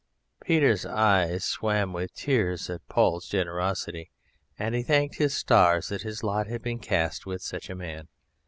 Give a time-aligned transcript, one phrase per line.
[0.43, 4.09] Peter's eyes swam with tears at Paul's generosity,
[4.57, 8.07] and he thanked his stars that his lot had been cast with such a man.